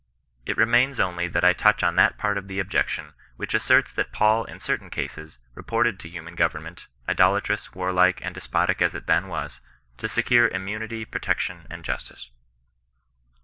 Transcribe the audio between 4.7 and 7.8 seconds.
cases resorted to human government, idolatrous,